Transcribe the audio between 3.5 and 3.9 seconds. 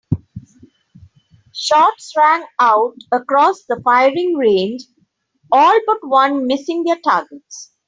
the